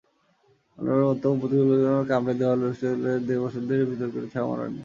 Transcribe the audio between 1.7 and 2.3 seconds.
খেলোয়াড়কে